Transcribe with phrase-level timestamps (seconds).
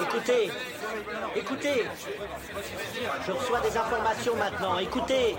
[0.00, 0.50] Écoutez,
[1.36, 1.84] écoutez.
[3.26, 4.78] Je reçois des informations maintenant.
[4.78, 5.36] Écoutez.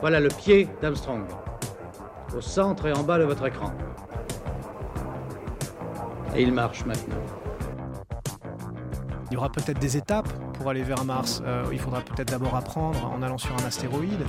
[0.00, 1.24] Voilà le pied d'Armstrong.
[2.36, 3.72] Au centre et en bas de votre écran.
[6.34, 7.16] Et il marche maintenant.
[9.30, 11.42] Il y aura peut-être des étapes pour aller vers Mars.
[11.44, 14.24] Euh, il faudra peut-être d'abord apprendre en allant sur un astéroïde.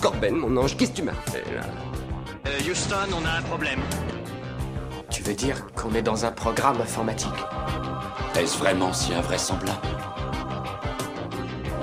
[0.00, 1.62] Corben, mon ange, qu'est-ce que tu m'as fait là?
[2.46, 3.80] Euh, Houston, on a un problème.
[5.10, 7.28] Tu veux dire qu'on est dans un programme informatique
[8.38, 9.76] Est-ce vraiment si invraisemblable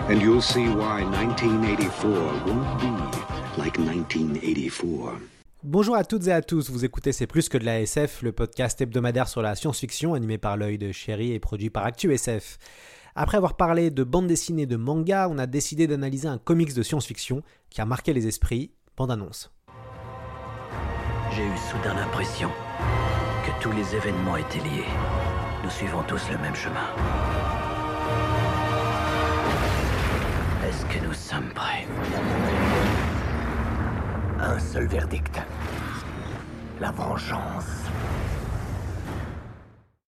[0.10, 2.08] And you'll see why 1984
[2.46, 5.20] won't be like 1984.
[5.64, 8.32] Bonjour à toutes et à tous, vous écoutez C'est plus que de la SF, le
[8.32, 12.58] podcast hebdomadaire sur la science-fiction animé par l'œil de chéri et produit par ActuSF.
[13.14, 16.84] Après avoir parlé de bande dessinée de manga, on a décidé d'analyser un comics de
[16.84, 19.52] science-fiction qui a marqué les esprits, bande annonce.
[21.36, 22.50] J'ai eu soudain l'impression
[23.60, 24.86] tous les événements étaient liés.
[25.64, 26.88] Nous suivons tous le même chemin.
[30.68, 31.88] Est-ce que nous sommes prêts?
[34.40, 35.40] Un seul verdict.
[36.80, 37.88] La vengeance.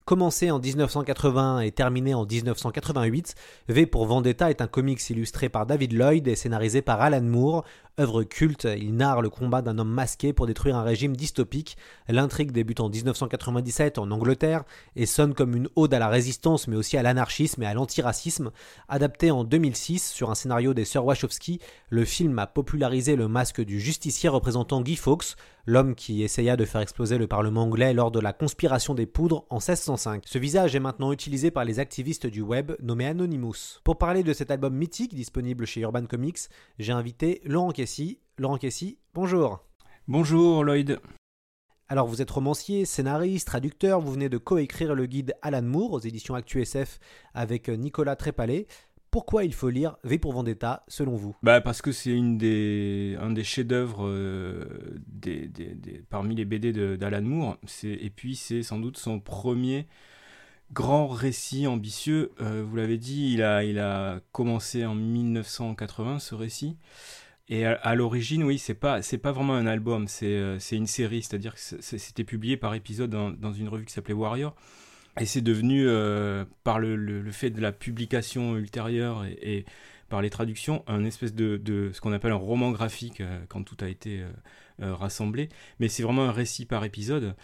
[0.07, 3.35] Commencé en 1980 et terminé en 1988,
[3.67, 7.65] V pour Vendetta est un comics illustré par David Lloyd et scénarisé par Alan Moore.
[7.99, 11.77] Œuvre culte, il narre le combat d'un homme masqué pour détruire un régime dystopique.
[12.09, 14.63] L'intrigue débute en 1997 en Angleterre
[14.95, 18.53] et sonne comme une ode à la résistance mais aussi à l'anarchisme et à l'antiracisme.
[18.89, 23.61] Adapté en 2006 sur un scénario des sœurs Wachowski, le film a popularisé le masque
[23.61, 25.35] du justicier représentant Guy Fawkes,
[25.67, 29.45] l'homme qui essaya de faire exploser le Parlement anglais lors de la conspiration des poudres
[29.51, 30.23] en 1605.
[30.25, 33.81] Ce visage est maintenant utilisé par les activistes du web nommés Anonymous.
[33.83, 36.39] Pour parler de cet album mythique disponible chez Urban Comics,
[36.79, 38.21] j'ai invité Laurent Kessy.
[38.39, 39.65] Laurent Kessy, bonjour.
[40.07, 41.01] Bonjour Lloyd.
[41.89, 46.01] Alors vous êtes romancier, scénariste, traducteur, vous venez de coécrire le guide Alan Moore aux
[46.01, 46.99] éditions ActuSF
[47.35, 48.67] avec Nicolas Trépalé.
[49.17, 51.35] Pourquoi il faut lire V pour Vendetta selon vous?
[51.43, 54.67] Bah parce que c'est des, un des chefs-d'œuvre euh,
[55.07, 55.51] des,
[56.11, 57.57] parmi les BD d'Alan Moore.
[57.83, 59.87] Et puis c'est sans doute son premier
[60.71, 62.33] grand récit ambitieux.
[62.43, 66.77] Euh, vous l'avez dit, il a, il a commencé en 1980 ce récit.
[67.49, 71.55] Et à, l'origine, oui, c'est pas pas vraiment un album, c'est euh, une série, c'est-à-dire
[71.55, 74.55] que c'était publié par épisode dans, dans une revue qui s'appelait Warrior.
[75.21, 79.65] Et c'est devenu, euh, par le, fait de la publication ultérieure et,
[80.09, 83.77] par les traductions, un espèce de, ce qu'on appelle un roman graphique euh, quand tout
[83.81, 84.23] a été
[84.83, 85.49] euh, rassemblé.
[85.81, 87.35] Mais c'est vraiment un récit par épisode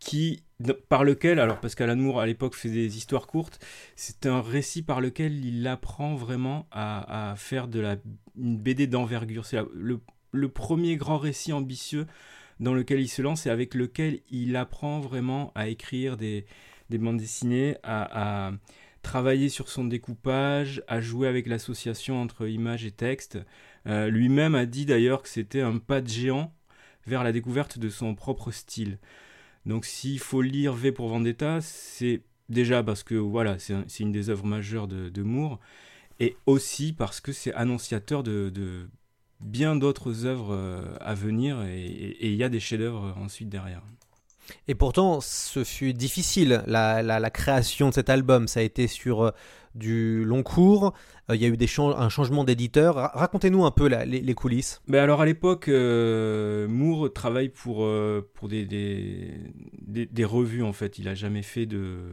[0.00, 0.42] qui,
[0.88, 3.58] par lequel, alors parce qu'Alan à l'époque faisait des histoires courtes,
[3.96, 7.96] c'est un récit par lequel il apprend vraiment à, faire de la
[8.36, 9.46] une BD d'envergure.
[9.46, 12.06] C'est le premier grand récit ambitieux
[12.60, 16.46] dans lequel il se lance et avec lequel il apprend vraiment à écrire des,
[16.90, 18.52] des bandes dessinées, à,
[19.02, 23.38] travailler sur son découpage, à jouer avec l'association entre images et texte.
[23.86, 26.54] Euh, Lui-même a dit d'ailleurs que c'était un pas de géant
[27.06, 28.98] vers la découverte de son propre style.
[29.66, 34.12] Donc s'il faut lire V pour Vendetta, c'est déjà parce que voilà, c'est un, une
[34.12, 35.60] des œuvres majeures de, Moore,
[36.18, 38.88] et aussi parce que c'est annonciateur de
[39.44, 43.82] bien d'autres œuvres euh, à venir et il y a des chefs-d'œuvre ensuite derrière.
[44.68, 48.46] Et pourtant, ce fut difficile, la, la, la, création de cet album.
[48.46, 49.30] Ça a été sur euh,
[49.74, 50.92] du long cours,
[51.30, 52.94] euh, il y a eu des ch un changement d'éditeur.
[52.94, 54.82] Ra Racontez-nous un peu la, les, les, coulisses.
[54.88, 59.32] Ben alors à l'époque, euh, Moore travaille pour, euh, pour des, des,
[59.82, 60.98] des, des, revues en fait.
[60.98, 62.12] Il n'a jamais fait de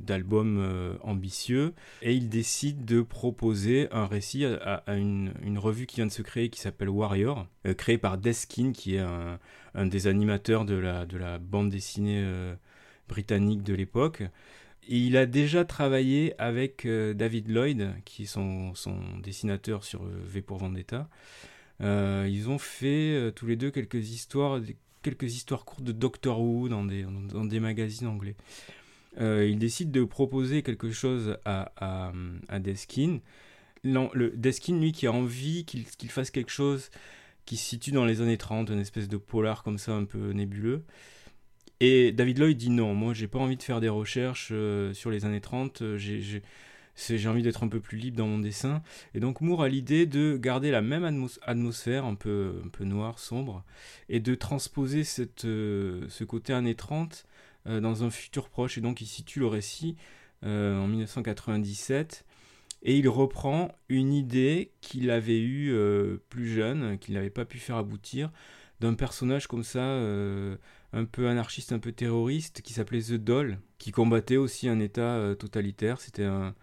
[0.00, 5.96] d'albums euh, ambitieux et il décide de proposer un récit à, une, une, revue qui
[5.96, 9.04] vient de se créer qui s'appelle Warrior, euh, créée par Deskin qui est
[9.74, 12.54] un, des animateurs de la, de la bande dessinée euh,
[13.08, 14.22] britannique de l'époque.
[14.88, 18.72] Et il a déjà travaillé avec David Lloyd, qui est son,
[19.22, 21.08] dessinateur sur V pour Vendetta.
[21.80, 24.60] Ils ont fait tous les deux quelques histoires,
[25.02, 28.34] quelques histoires courtes de Doctor Who dans des, dans des magazines anglais
[29.20, 32.12] euh, il décide de proposer quelque chose à,
[32.48, 33.20] à, Deskin.
[33.84, 36.90] Le, Deskin, lui, qui a envie qu'il qu fasse quelque chose
[37.44, 40.30] qui se situe dans les années 30, une espèce de polar comme ça, un peu
[40.32, 40.84] nébuleux.
[41.80, 45.10] Et David Lloyd dit non, moi j'ai pas envie de faire des recherches euh, sur
[45.10, 48.84] les années 30, euh, j'ai envie d'être un peu plus libre dans mon dessin.
[49.14, 52.84] Et donc Moore a l'idée de garder la même atmos atmosphère, un peu, un peu
[52.84, 53.64] noire, sombre,
[54.08, 57.28] et de transposer cette, ce côté années 30 euh,
[57.66, 58.78] dans un futur proche.
[58.78, 59.96] Et donc il situe le récit
[60.44, 62.24] euh, en 1997.
[62.84, 67.58] Et il reprend une idée qu'il avait eue euh, plus jeune, qu'il n'avait pas pu
[67.58, 68.32] faire aboutir,
[68.80, 70.56] d'un personnage comme ça, euh,
[70.92, 75.16] un peu anarchiste, un peu terroriste, qui s'appelait The Doll, qui combattait aussi un État
[75.16, 76.00] euh, totalitaire.
[76.00, 76.54] C'était un,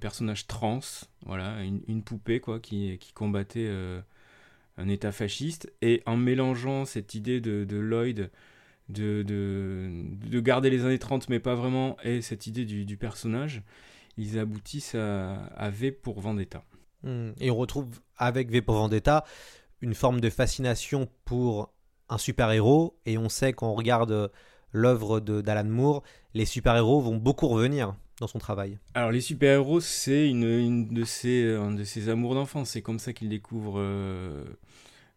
[0.00, 0.80] personnage trans,
[1.26, 4.00] voilà, une, poupée quoi, qui, combattait euh,
[4.78, 5.70] un État fasciste.
[5.82, 8.30] Et en mélangeant cette idée de Lloyd
[8.92, 9.88] de, de,
[10.28, 13.62] de, garder les années 30, mais pas vraiment, et cette idée du, du personnage,
[14.16, 16.62] ils aboutissent à, à V pour Vendetta.
[17.02, 17.30] Hmm.
[17.40, 19.24] Et on retrouve avec V pour Vendetta
[19.80, 21.72] une forme de fascination pour
[22.08, 24.30] un super-héros, et on sait quand on regarde
[24.72, 26.02] l'œuvre d'Alan Moore,
[26.34, 28.78] les super-héros vont beaucoup revenir dans son travail.
[28.94, 32.98] Alors les super-héros, c'est une, une, de ses, un de ses amours d'enfance, c'est comme
[32.98, 34.44] ça qu'il découvre euh,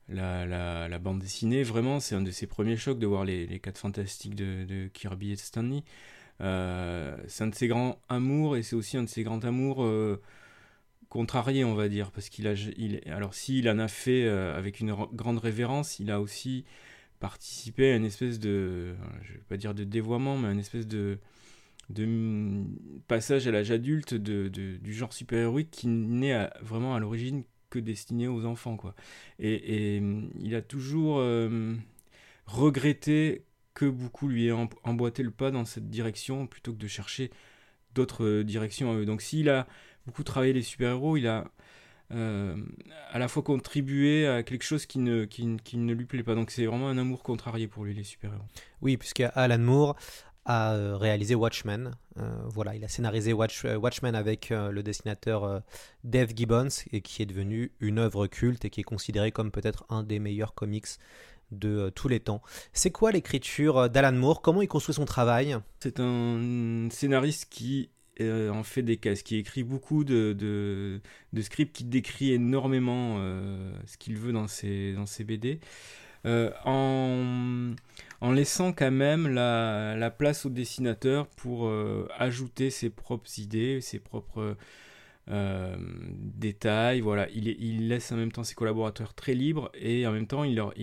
[0.10, 0.46] la,
[0.88, 1.64] la, bande dessinée.
[1.64, 4.88] Vraiment, c'est un de ses premiers chocs de voir les, les 4 fantastiques de, de,
[4.88, 5.84] Kirby et Stanley.
[6.42, 9.84] Euh, c'est un de ses grands amours, et c'est aussi un de ses grands amours...
[9.84, 10.22] Euh,
[11.10, 14.82] contrarié, on va dire, parce qu'il a, il, alors s'il en a fait euh, avec
[14.82, 16.66] une grande révérence, il a aussi
[17.20, 21.20] participé à une espèce de, je vais pas dire de dévoiement, mais une espèce de,
[21.90, 22.66] de
[23.08, 27.44] passage à l'âge adulte de, de, du genre super-héroïque qui n'est vraiment à l'origine
[27.82, 28.96] destiné aux enfants, quoi.
[29.40, 30.02] Et,
[30.40, 31.76] il a toujours euh,
[32.46, 37.32] regretté que beaucoup lui aient emboîté le pas dans cette direction plutôt que de chercher
[37.94, 39.04] d'autres euh, directions.
[39.04, 39.68] Donc s'il a
[40.06, 41.46] beaucoup travaillé les super-héros, il a
[42.12, 42.56] euh,
[43.10, 46.36] à la fois contribué à quelque chose qui ne, ne lui plaît pas.
[46.36, 48.46] Donc c'est vraiment un amour contrarié pour lui, les super-héros.
[48.82, 49.96] Oui, puisque Alan Moore
[50.46, 51.96] a euh, réalisé Watchmen.
[52.18, 55.62] Euh, voilà, il a scénarisé Watch, Watchmen avec le dessinateur
[56.04, 59.86] Dave Gibbons et qui est devenu une œuvre culte et qui est considéré comme peut-être
[59.90, 60.88] un des meilleurs comics
[61.52, 62.42] de tous les temps.
[62.74, 64.42] C'est quoi l'écriture d'Alan Moore?
[64.42, 65.58] Comment il construit son travail?
[65.80, 67.90] C'est un scénariste qui
[68.22, 73.74] euh, en fait des cases, qui écrit beaucoup de, de, scripts, qui décrit énormément euh,
[73.86, 75.60] ce qu'il veut dans ses, dans ses BD,
[76.26, 77.76] euh, en,
[78.32, 81.72] laissant quand même la, la place au dessinateur pour
[82.18, 84.58] ajouter ses propres idées, ses propres
[85.28, 87.02] détails.
[87.02, 90.56] Voilà, il, laisse en même temps ses collaborateurs très libres et en même temps il
[90.56, 90.74] leur,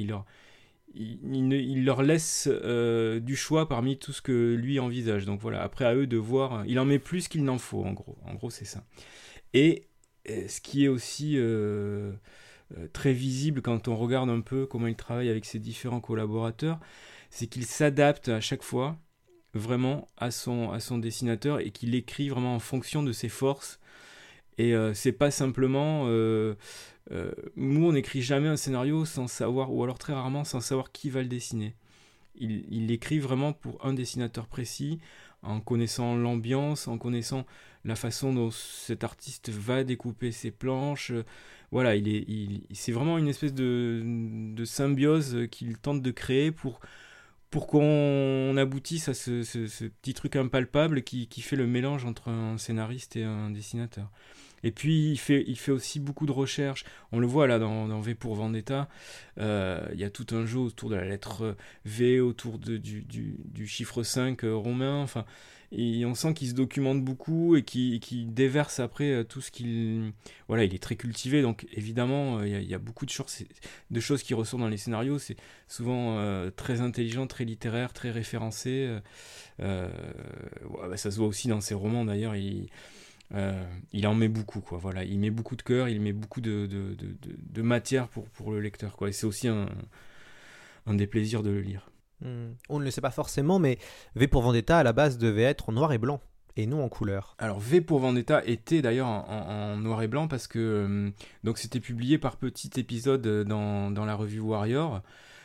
[2.02, 5.26] laisse euh, du choix parmi tout ce que lui envisage.
[5.26, 7.92] Donc voilà, après à eux de voir, il en met plus qu'il n'en faut en
[7.92, 8.50] gros.
[8.50, 8.84] C'est ça.
[9.54, 9.88] Et
[10.30, 12.12] euh, ce qui est aussi euh,
[12.92, 16.78] très visible quand on regarde un peu comment il travaille avec ses différents collaborateurs,
[17.30, 18.96] c'est qu'il s'adapte à chaque fois
[19.54, 23.78] vraiment à son, à son dessinateur et qu'il écrit vraiment en fonction de ses forces.
[24.58, 26.06] Et c'est pas simplement
[27.10, 31.10] euh, Moore n'écrit jamais un scénario sans savoir, ou alors très rarement sans savoir qui
[31.10, 31.74] va le dessiner.
[32.36, 34.98] Il, il écrit vraiment pour un dessinateur précis,
[35.42, 37.44] en connaissant l'ambiance, en connaissant
[37.84, 41.12] la façon dont cet artiste va découper ses planches.
[41.70, 46.52] Voilà, il est, il, c'est vraiment une espèce de, de symbiose qu'il tente de créer
[46.52, 46.80] pour,
[47.50, 52.04] pour qu'on aboutisse à ce, ce, ce, petit truc impalpable qui, qui fait le mélange
[52.04, 54.10] entre un scénariste et un dessinateur.
[54.64, 56.84] Et puis, il fait, il fait aussi beaucoup de recherches.
[57.10, 58.88] On le voit là dans, V pour Vendetta.
[59.38, 63.66] Euh, il y a tout un jeu autour de la lettre V, autour du, du,
[63.66, 65.02] chiffre 5 euh, romain.
[65.02, 65.24] Enfin,
[65.72, 70.12] et on sent qu'il se documente beaucoup et qu'il déverse après euh, tout ce qu'il.
[70.46, 71.42] Voilà, il est très cultivé.
[71.42, 73.44] Donc, évidemment, il y, a, beaucoup de choses,
[73.90, 75.18] de choses qui ressortent dans les scénarios.
[75.18, 75.36] C'est
[75.66, 78.98] souvent très intelligent, très littéraire, très référencé.
[79.58, 82.36] Bah, ça se voit aussi dans ses romans d'ailleurs.
[82.36, 82.68] Il
[83.34, 84.78] euh, il en met beaucoup, quoi.
[84.78, 88.28] Voilà, il met beaucoup de cœur, il met beaucoup de, de, de, de matière pour,
[88.30, 89.08] pour le lecteur, quoi.
[89.08, 89.66] Et c'est aussi un,
[90.86, 91.90] un des plaisirs de le lire.
[92.20, 92.52] Hmm.
[92.68, 93.78] On ne le sait pas forcément, mais
[94.14, 96.20] V pour Vendetta à la base devait être en noir et blanc
[96.56, 97.34] et non en couleur.
[97.38, 101.10] Alors V pour Vendetta était d'ailleurs en, en, noir et blanc parce que euh,
[101.44, 105.02] donc c'était publié par petits épisodes dans, dans la revue Warrior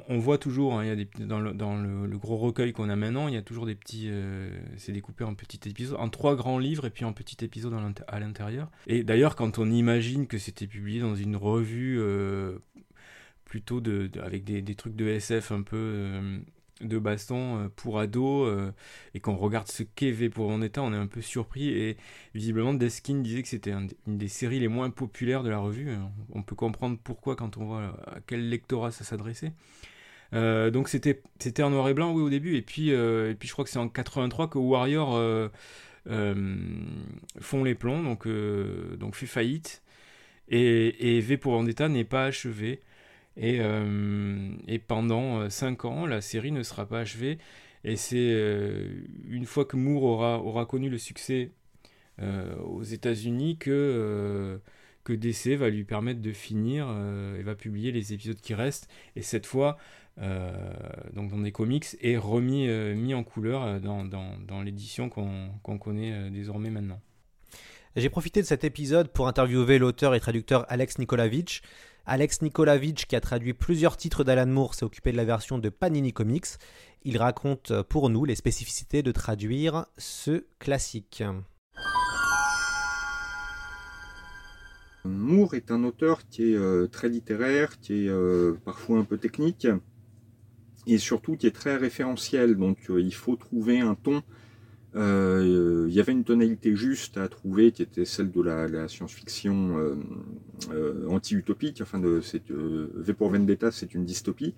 [0.10, 3.38] on voit toujours, hein, y a dans, le, gros recueil qu'on a maintenant, il y
[3.38, 4.08] a toujours des petits.
[4.10, 7.74] Euh, c'est découpé en petits épisodes, en trois grands livres et puis en petits épisodes
[8.08, 8.70] à l'intérieur.
[8.88, 12.58] Et d'ailleurs, quand on imagine que c'était publié dans une revue euh,
[13.44, 13.82] plutôt
[14.24, 15.78] avec des, des, trucs de SF un peu.
[15.78, 16.40] Euh,
[16.80, 18.72] de baston pour ados
[19.16, 21.98] et qu'on regarde ce qu'est V pour Vendetta, on est un peu surpris et
[22.36, 25.90] visiblement Deskin disait que c'était une des séries les moins populaires de la revue.
[26.34, 29.54] On peut comprendre pourquoi quand on voit à quel lectorat ça s'adressait.
[30.34, 32.56] Euh, donc c'était c'était en noir et blanc oui au début.
[32.56, 35.50] Et puis euh, et puis je crois que c'est en 83 que Warrior euh,
[37.40, 38.04] font les plombs.
[38.04, 39.84] Donc donc fait faillite.
[40.50, 42.82] Et, et V pour Vendetta n'est pas achevé.
[43.40, 43.60] Et,
[44.68, 47.38] et pendant 5 ans la série ne sera pas achevée.
[47.84, 48.36] Et c'est
[49.30, 51.52] une fois que Moore aura aura connu le succès
[52.20, 54.60] aux États-Unis que
[55.04, 56.88] que DC va lui permettre de finir
[57.40, 58.90] et va publier les épisodes qui restent.
[59.16, 59.78] Et cette fois
[60.18, 66.70] donc dans des comics et remis mis en couleur dans, dans, l'édition qu'on connaît désormais
[66.70, 67.00] maintenant.
[67.96, 71.62] J'ai profité de cet épisode pour interviewer l'auteur et traducteur Alex Nikolavitch.
[72.06, 75.70] Alex Nikolavitch, qui a traduit plusieurs titres d'Alan Moore, s'est occupé de la version de
[75.70, 76.46] Panini Comics.
[77.04, 81.24] Il raconte pour nous les spécificités de traduire ce classique.
[85.04, 89.18] Moore est un auteur qui est euh, très littéraire, qui est euh, parfois un peu
[89.18, 89.68] technique,
[90.88, 92.56] et surtout qui est très référentiel.
[92.56, 94.24] Donc euh, il faut trouver un ton.
[94.96, 99.96] il y avait une tonalité juste à trouver qui était celle de la, science-fiction
[101.08, 101.82] anti-utopique.
[101.82, 102.22] Enfin, de,
[102.96, 104.56] v pour Vendetta, c'est une dystopie.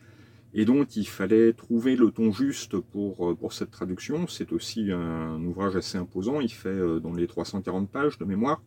[0.53, 4.27] Et donc il fallait trouver le ton juste pour, pour cette traduction.
[4.27, 6.39] C'est aussi un ouvrage assez imposant.
[6.39, 8.61] Il fait dans les 340 pages de mémoire.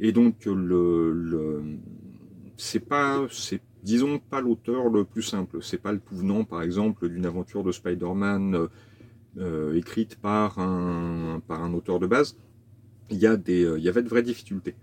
[0.00, 1.62] Et donc, le, le
[2.56, 5.58] c'est pas, c'est, disons, pas l'auteur le plus simple.
[5.62, 8.68] C'est pas le tout venant, par exemple, d'une aventure de Spider-Man
[9.38, 12.36] euh, écrite par un, par un auteur de base.
[13.10, 14.76] Il y, a des, il y avait de vraies difficultés.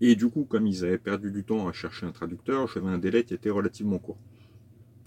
[0.00, 2.98] Et du coup, comme ils avaient perdu du temps à chercher un traducteur, j'avais un
[2.98, 4.18] délai qui était relativement court.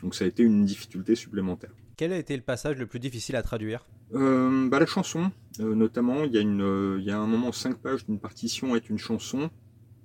[0.01, 1.71] Donc ça a été une difficulté supplémentaire.
[1.97, 3.85] Quel a été le passage le plus difficile à traduire?
[4.13, 6.23] Euh, bah, La chanson, euh, notamment.
[6.23, 8.89] Il y, a une, euh, il y a un moment, cinq pages d'une partition avec
[8.89, 9.49] une chanson,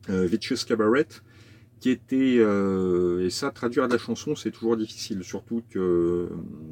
[0.08, 1.08] Vicious Cabaret,
[1.80, 2.36] qui était...
[2.36, 5.22] et ça, traduire de la chanson, c'est toujours difficile.
[5.22, 6.28] Surtout que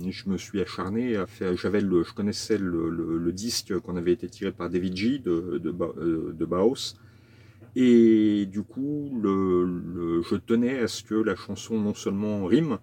[0.09, 1.57] je me suis acharné à faire...
[1.57, 5.19] J'avais le, je connaissais le, le, disque qu'on avait été tiré par David G.
[5.19, 6.97] de, de, de Baos.
[7.77, 12.79] Et du coup, le, je tenais à ce que la chanson non seulement rime,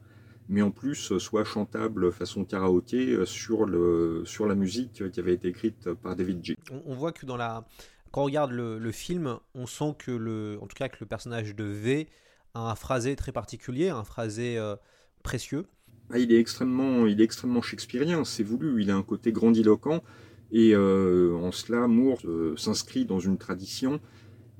[0.50, 5.34] mais en plus soit chantable façon karaoké euh, sur, le, sur la musique qui avait
[5.34, 6.58] été écrite par David G.
[6.86, 7.66] On, voit que dans la,
[8.12, 11.64] quand on regarde le, film, on sent que le, en tout cas le personnage de
[11.64, 12.08] V
[12.54, 14.76] a un phrasé très particulier, un phrasé euh,
[15.24, 15.66] précieux.
[16.10, 18.82] Ah, il est extrêmement, il est extrêmement shakespearien, c'est voulu.
[18.82, 20.04] Il a un côté grandiloquent
[20.52, 22.22] et euh, en cela, Moore
[22.58, 24.00] s'inscrit dans une tradition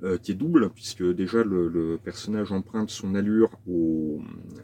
[0.02, 3.50] euh, qui est double, puisque déjà le, personnage emprunte son allure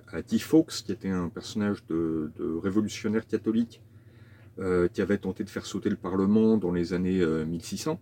[0.08, 2.30] à Guy Fawkes, qui était un personnage de,
[2.62, 3.82] révolutionnaire catholique
[4.58, 8.00] euh, qui avait tenté de faire sauter le Parlement dans les années 1600.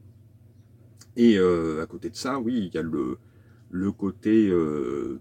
[1.18, 3.18] Euh, Et à côté de ça, oui, il y a le,
[3.70, 4.52] le côté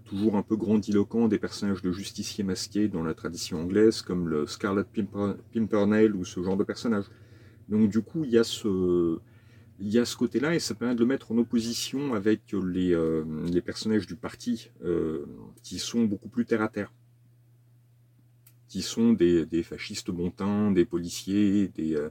[0.04, 4.46] toujours un peu grandiloquent des personnages de justiciers masqués dans la tradition anglaise, comme le
[4.46, 4.84] Scarlet
[5.52, 7.06] Pimpernel ou ce genre de personnage.
[7.68, 9.18] Donc du coup, il y a ce
[9.78, 12.94] il y a ce côté-là et ça permet de le mettre en opposition avec les,
[12.94, 15.26] euh, les personnages du parti euh,
[15.62, 16.92] qui sont beaucoup plus terre à terre,
[18.68, 22.08] qui sont des, des fascistes montants, des policiers, des, euh,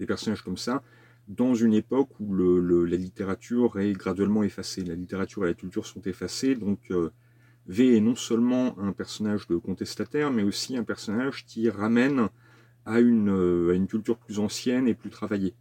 [0.00, 0.82] des, personnages comme ça,
[1.28, 4.84] dans une époque où la littérature est graduellement effacée.
[4.84, 6.92] La littérature et la culture sont effacées, donc
[7.66, 12.28] V est non seulement un personnage de contestataire, mais aussi un personnage qui ramène
[12.84, 15.54] à une, à une culture plus ancienne et plus travaillée.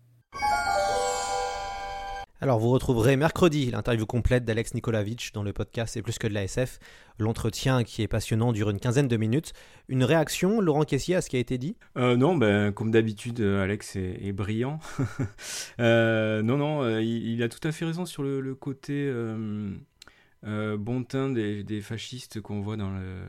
[2.43, 6.33] Alors vous retrouverez mercredi l'interview complète d'Alex Nikolavitch dans le podcast C'est plus que de
[6.33, 6.77] la SF.
[7.17, 9.53] L'entretien qui est passionnant dure une quinzaine de minutes.
[9.87, 11.77] Une réaction, Laurent Caissier, à ce qui a été dit?
[11.95, 14.81] Euh, Non, ben, comme d'habitude, euh, Alex est, brillant.
[15.79, 19.09] Euh, non, non, il, a tout à fait raison sur le, côté
[20.43, 23.21] bon teint des, des fascistes qu'on voit dans le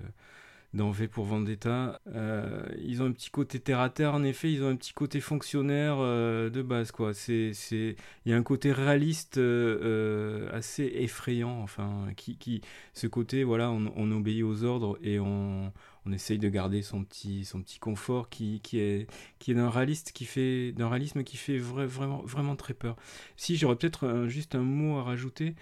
[0.74, 2.00] dans pour Vendetta.
[2.08, 4.92] Euh, ils ont un petit côté terre à terre, en effet, ils ont un petit
[4.92, 7.14] côté fonctionnaire euh, de base, quoi.
[7.14, 7.96] C'est, il
[8.30, 12.60] y a un côté réaliste euh, assez effrayant, enfin, qui, qui,
[12.92, 15.72] ce côté, voilà, on, obéit aux ordres et on,
[16.06, 19.06] on essaye de garder son petit, son petit confort, qui, qui est,
[19.38, 22.96] qui est d'un réaliste, qui fait, d'un réalisme qui fait vraiment, vraiment très peur.
[23.36, 25.54] Si j'aurais peut-être juste un mot à rajouter.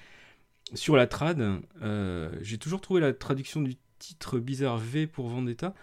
[0.75, 1.61] Sur la trad,
[2.41, 5.75] j'ai toujours trouvé la traduction du titre bizarre V pour Vendetta,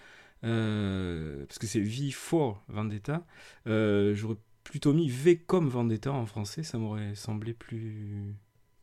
[0.44, 3.26] euh, parce que c'est V for Vendetta,
[3.68, 4.36] euh, j'aurais
[4.66, 8.36] plutôt mis V comme Vendetta en français, ça m'aurait semblé plus,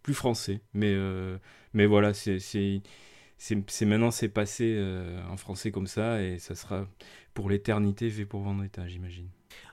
[0.03, 0.63] plus français.
[0.73, 1.37] Mais, euh,
[1.75, 2.39] mais voilà, c'est,
[3.83, 4.83] maintenant c'est passé
[5.29, 6.89] en français comme ça, et ça sera
[7.35, 9.29] pour l'éternité V pour Vendetta, j'imagine.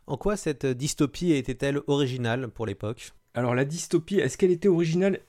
[0.07, 3.13] En quoi cette dystopie était-elle originale pour l'époque?
[3.33, 5.21] Alors la dystopie, est-ce qu'elle était originale?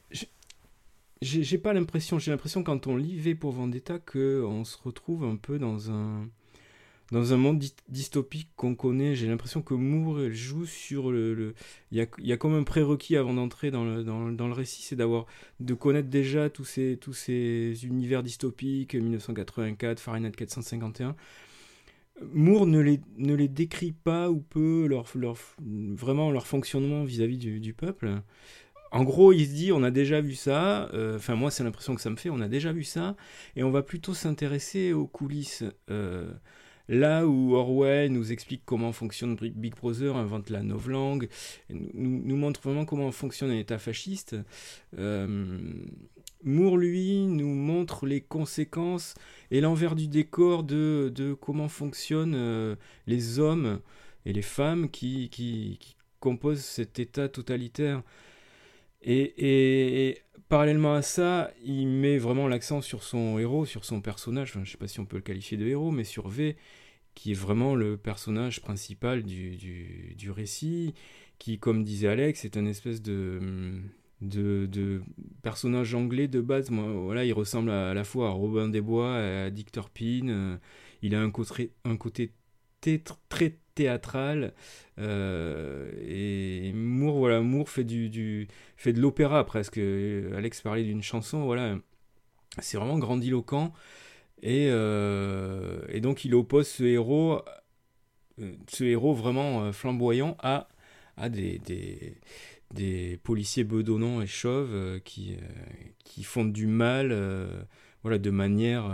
[1.25, 5.37] J'ai pas l'impression, j'ai l'impression quand on lit V pour Vendetta qu'on se retrouve un
[5.37, 6.29] peu dans un
[7.13, 9.15] dans un monde dystopique qu'on connaît.
[9.15, 11.55] J'ai l'impression que Moore joue sur le,
[11.91, 14.83] il y a, y a comme un prérequis avant d'entrer dans le, dans, le récit,
[14.83, 15.27] c'est d'avoir
[15.61, 21.15] de connaître déjà tous ces tous ces univers dystopiques, 1984, Fahrenheit 451.
[22.33, 27.39] Moore ne les, ne les décrit pas ou peu leur, leur, vraiment leur fonctionnement vis-à-vis
[27.39, 28.23] du, du, peuple
[28.95, 31.97] en gros, il se dit, on a déjà vu ça, euh, enfin moi c'est l'impression
[31.97, 33.17] que ça me fait, on a déjà vu ça,
[33.57, 35.65] et on va plutôt s'intéresser aux coulisses.
[35.91, 36.33] Euh,
[36.87, 41.31] Là où Orwell nous explique comment fonctionne Big Brother, invente la novlangue,
[41.71, 44.37] nous, nous montre vraiment comment fonctionne un État fasciste,
[44.99, 45.59] euh,
[46.43, 49.15] Moore, lui, nous montre les conséquences
[49.51, 53.81] et l'envers du décor de, comment fonctionnent les hommes
[54.27, 55.79] et les femmes qui,
[56.21, 58.03] composent cet État totalitaire.
[59.05, 60.19] Et,
[60.49, 64.65] parallèlement à ça, il met vraiment l'accent sur son héros, sur son personnage, je ne
[64.65, 66.57] sais pas si on peut le qualifier de héros, mais sur V,
[67.15, 70.95] qui est vraiment le personnage principal du, du, du récit,
[71.39, 73.83] qui, comme disait Alex, est un espèce de
[74.21, 75.03] de,
[75.43, 76.71] personnages anglais de base.
[76.71, 80.29] Il ressemble à, la fois à Robin des Bois, à Dick Turpin.
[80.29, 80.57] Euh,
[81.03, 82.33] il a un côté, un côté
[83.29, 84.53] très théâtral.
[84.99, 89.79] Euh, et Moore, voilà, Moore fait, du, fait de l'opéra presque.
[89.79, 91.79] Alex parlait d'une chanson, voilà.
[92.61, 93.73] C'est vraiment grandiloquent.
[94.43, 97.43] Et, euh, et, donc il oppose ce héros,
[98.69, 100.69] ce héros vraiment flamboyant à,
[101.17, 102.19] à des, des
[102.75, 105.47] des policiers bedonnants et chauves euh, qui, euh,
[106.05, 107.63] qui font du mal euh,
[108.03, 108.91] voilà, de manière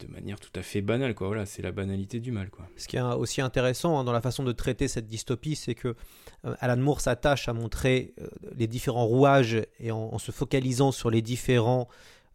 [0.00, 1.28] de manière tout à fait banale quoi.
[1.28, 2.68] Voilà c'est la banalité du mal quoi.
[2.76, 5.94] Ce qui est aussi intéressant hein, dans la façon de traiter cette dystopie c'est que
[6.60, 8.14] Alan Moore s'attache à montrer
[8.56, 11.88] les différents rouages et en, se focalisant sur les différents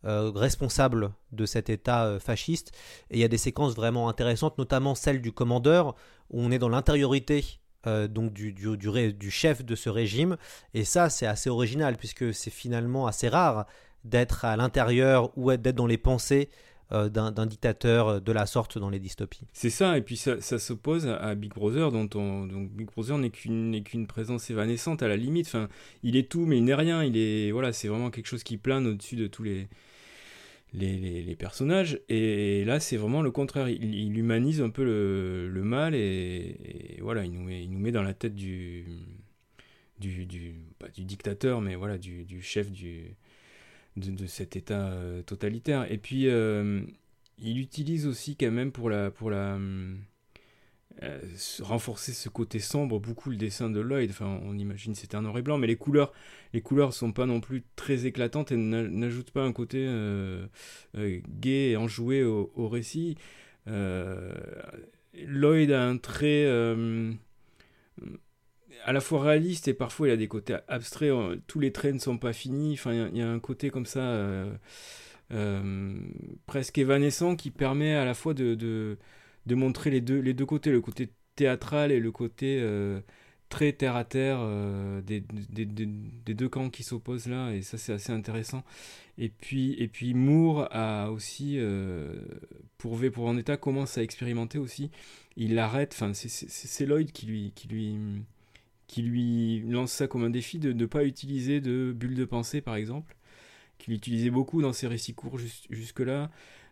[0.03, 2.73] responsables de cet état fasciste.
[3.09, 5.95] Et il y a des séquences vraiment intéressantes notamment celle du commandeur
[6.29, 10.37] où on est dans l'intériorité euh, donc du, chef de ce régime.
[10.73, 13.65] Et ça, c'est assez original, puisque c'est finalement assez rare
[14.05, 18.89] d'être à l'intérieur ou d'être dans les pensées euh, d'un dictateur de la sorte dans
[18.89, 19.47] les dystopies.
[19.51, 22.07] C'est ça, et puis ça, s'oppose à Big Brother, dont
[22.45, 25.47] Big Brother n'est qu'une présence évanescente à la limite.
[25.47, 25.69] Enfin,
[26.03, 27.03] il est tout, mais il n'est rien.
[27.03, 31.99] Il est voilà, c'est vraiment quelque chose qui plane au-dessus de tous les personnages.
[32.09, 33.69] Et, là, c'est vraiment le contraire.
[33.69, 38.85] Il, humanise un peu le, mal et, voilà, il nous, met, dans la tête du,
[39.99, 40.53] du, du,
[40.97, 43.15] dictateur, mais voilà, du chef du,
[43.97, 45.91] de, cet État euh, totalitaire.
[45.91, 46.81] Et puis, euh,
[47.37, 49.57] il utilise aussi quand même pour la, pour la,
[51.03, 51.19] euh,
[51.61, 55.35] renforcer ce côté sombre beaucoup le dessin de Lloyd enfin on imagine c'était un noir
[55.39, 56.13] et blanc mais les couleurs
[56.53, 59.87] les couleurs sont pas non plus très éclatantes et n'ajoutent pas un côté
[60.95, 63.17] gai et enjoué au, récit
[63.65, 66.45] Lloyd a un trait
[68.85, 71.13] à la fois réaliste et parfois il a des côtés abstraits
[71.47, 74.45] tous les traits ne sont pas finis enfin il y, a un côté comme ça
[76.45, 78.97] presque évanescent qui permet à la fois de
[79.45, 83.01] de montrer les deux, les deux côtés, le côté théâtral et le côté euh,
[83.49, 87.77] très terre à terre euh, des, des, des, deux camps qui s'opposent là, et ça
[87.77, 88.63] c'est assez intéressant.
[89.17, 92.13] Et puis, et puis Moore a aussi, euh,
[92.77, 94.91] pour V pour Vendetta, commence à expérimenter aussi.
[95.35, 97.97] Il arrête, enfin c'est Lloyd qui lui, qui, lui,
[98.87, 102.61] qui lui lance ça comme un défi de ne pas utiliser de bulles de pensée
[102.61, 103.15] par exemple,
[103.77, 106.29] qu'il utilisait beaucoup dans ses récits courts jusque-là.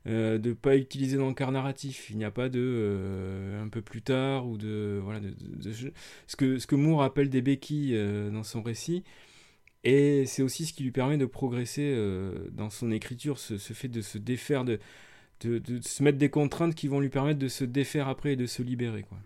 [0.07, 2.09] Euh, de pas utiliser d'encart narratif.
[2.09, 5.31] Il n'y a pas de euh, un peu plus tard ou de voilà de,
[6.25, 9.03] ce que ce que Moore appelle des béquilles euh, dans son récit.
[9.83, 11.95] Et c'est aussi ce qui lui permet de progresser
[12.51, 14.79] dans son écriture, ce, ce, fait de se défaire, de,
[15.41, 18.35] de, de, se mettre des contraintes qui vont lui permettre de se défaire après et
[18.35, 19.01] de se libérer.
[19.01, 19.17] Quoi.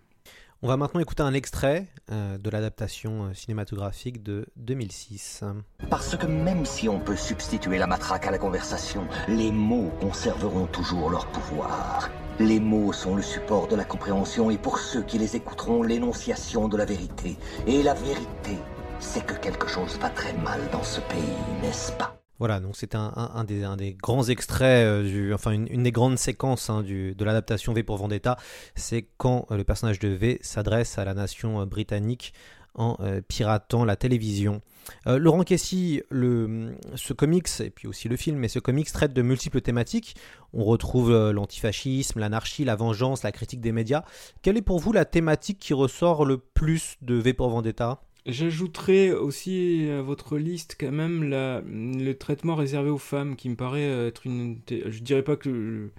[0.66, 5.44] On va maintenant écouter un extrait euh, de l'adaptation euh, cinématographique de 2006.
[5.88, 10.66] Parce que même si on peut substituer la matraque à la conversation, les mots conserveront
[10.66, 12.10] toujours leur pouvoir.
[12.40, 16.66] Les mots sont le support de la compréhension et pour ceux qui les écouteront, l'énonciation
[16.66, 17.36] de la vérité.
[17.68, 18.58] Et la vérité,
[18.98, 22.15] c'est que quelque chose va très mal dans ce pays, n'est-ce pas?
[22.38, 27.24] Voilà, donc c'est un, des, grands extraits, euh, enfin une, des grandes séquences hein, de
[27.24, 28.36] l'adaptation V pour Vendetta,
[28.74, 32.34] c'est quand euh, le personnage de V s'adresse à la nation euh, britannique
[32.78, 34.60] en piratant la télévision.
[35.06, 39.22] Laurent Kessy, le, ce comics, et puis aussi le film, mais ce comics traite de
[39.22, 40.14] multiples thématiques.
[40.52, 44.04] On retrouve l'antifascisme, l'anarchie, la vengeance, la critique des médias.
[44.42, 48.02] Quelle est pour vous la thématique qui ressort le plus de V pour Vendetta?
[48.26, 53.56] J'ajouterai aussi à votre liste quand même la, le traitement réservé aux femmes qui me
[53.56, 54.58] paraît être une...
[54.68, 55.90] Je dirais pas que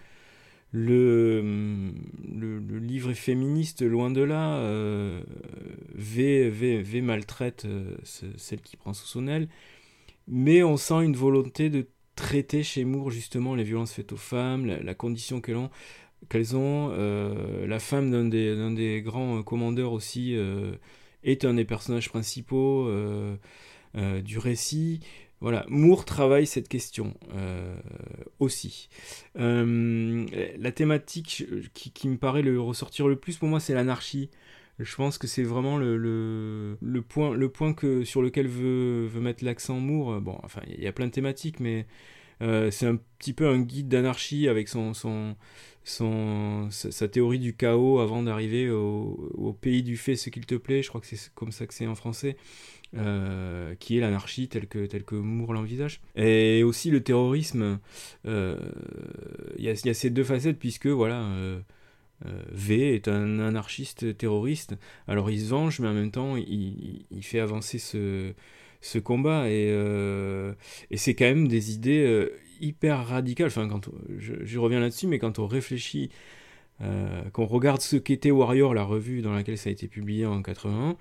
[0.71, 1.93] le,
[2.35, 4.57] le, livre est féministe, loin de là.
[4.57, 5.21] Euh,
[5.95, 9.47] v, v, v, maltraite euh, celle qui prend sous son aile.
[10.27, 14.65] Mais on sent une volonté de traiter chez Moore justement les violences faites aux femmes,
[14.65, 16.89] la, condition qu'elles ont.
[16.91, 20.35] Euh, la femme d'un des, des, grands commandeurs aussi
[21.27, 23.35] est un des personnages principaux euh,
[23.95, 25.01] euh, du récit.
[25.39, 27.13] Voilà, Moore travaille cette question
[28.39, 28.89] aussi.
[29.35, 34.31] la thématique qui, me paraît le ressortir le plus pour moi, c'est l'anarchie.
[34.79, 40.21] Je pense que c'est vraiment le, point, sur lequel veut, veut mettre l'accent Moore.
[40.21, 41.85] Bon, enfin, il y a plein de thématiques, mais
[42.41, 44.93] euh, c'est un petit peu un guide d'anarchie avec son,
[45.87, 50.83] son, sa, théorie du chaos avant d'arriver au, pays du fait ce qu'il te plaît.
[50.83, 52.35] Je crois que c'est comme ça que c'est en français.
[52.95, 55.99] Euh, qui est l'anarchie telle que, telle que Moore l'envisage.
[56.15, 57.79] Et aussi le terrorisme,
[58.25, 58.57] euh,
[59.57, 61.59] il y, a, ces deux facettes, puisque voilà, euh,
[62.51, 64.77] v est un anarchiste terroriste.
[65.05, 68.31] Alors il se venge, mais en même temps, il, fait avancer ce,
[68.79, 69.49] ce combat.
[69.49, 69.67] Et,
[70.89, 72.29] et c'est quand même des idées
[72.61, 73.47] hyper radicales.
[73.47, 76.09] Enfin, quand je, reviens là-dessus, mais quand on réfléchit,
[77.33, 80.95] qu'on regarde ce qu'était Warrior, la revue dans laquelle ça a été publié en 81,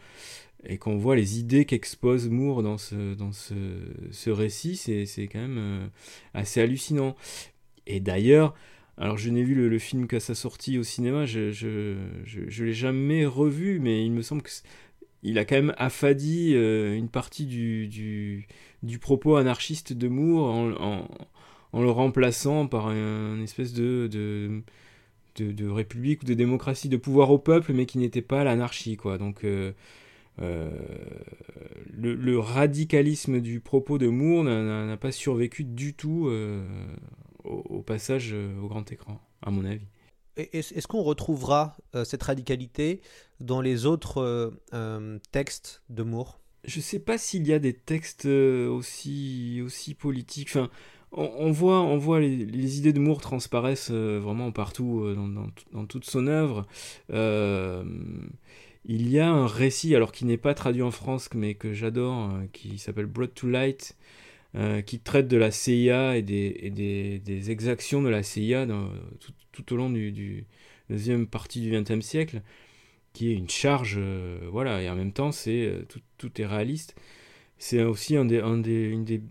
[0.64, 5.90] et qu'on voit les idées qu'expose Moore dans ce, dans ce, récit, c'est quand même
[6.32, 7.14] assez hallucinant.
[7.86, 8.54] Et d'ailleurs,
[8.98, 12.72] alors je n'ai vu le, film qu'à sa sortie au cinéma, je je, je, l'ai
[12.72, 14.50] jamais revu, mais il me semble que
[15.22, 18.46] il a quand même affadi euh, une partie du, du,
[18.82, 20.46] du, propos anarchiste de Moore
[20.80, 21.08] en,
[21.82, 24.62] le remplaçant par un, espèce de, de,
[25.52, 28.96] de, république ou de démocratie, de pouvoir au peuple, mais qui n'était pas l'anarchie.
[28.96, 29.18] quoi.
[29.18, 29.72] Donc euh,
[30.40, 30.70] euh,
[31.92, 36.30] le, le, radicalisme du propos de Moore n'a pas survécu du tout
[37.46, 39.86] au, passage euh, au grand écran, à mon avis.
[40.36, 43.00] Est-ce qu'on retrouvera euh, cette radicalité
[43.40, 46.40] dans les autres euh, textes de Moore?
[46.64, 50.48] Je ne sais pas s'il y a des textes aussi, aussi politiques.
[50.50, 50.68] Enfin,
[51.12, 56.26] on, voit, on voit les, idées de Moore transparaissent vraiment partout dans, dans, toute son
[56.26, 56.66] œuvre.
[57.10, 62.32] il y a un récit, alors qui n'est pas traduit en France, mais que j'adore,
[62.52, 63.96] qui s'appelle Brought to Light,
[64.56, 68.66] euh, qui traite de la CIA et des, exactions de la CIA
[69.52, 70.46] tout, au long du,
[70.88, 72.40] deuxième partie du XXe siècle,
[73.12, 76.46] qui est une charge, euh, voilà, et en même temps, c'est euh, tout, tout, est
[76.46, 76.94] réaliste.
[77.58, 79.22] C'est aussi un des, un des, une, des,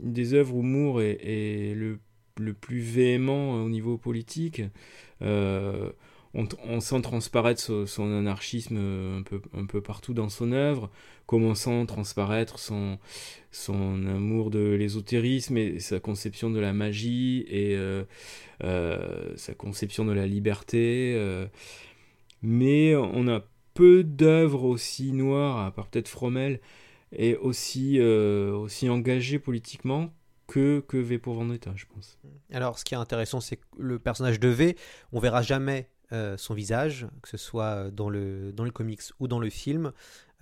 [0.00, 1.98] des œuvres où Moore est, le,
[2.38, 4.62] le, plus véhément au niveau politique
[6.34, 10.90] on, sent transparaître son, anarchisme euh, un peu, un peu partout dans son œuvre,
[11.26, 12.98] commençant transparaître son,
[13.50, 18.04] son amour de l'ésotérisme et sa conception de la magie et euh,
[18.62, 21.18] euh, sa conception de la liberté.
[22.42, 23.42] mais on a
[23.74, 26.60] peu d'œuvres aussi noires, à part peut-être Fromel,
[27.12, 30.10] et aussi, aussi engagées politiquement
[30.50, 32.18] que, que V pour Vendetta, je pense.
[32.52, 34.76] Alors, ce qui est intéressant, c'est que le personnage de V,
[35.12, 39.28] on verra jamais euh, son visage, que ce soit dans le, dans le comics ou
[39.28, 39.92] dans le film.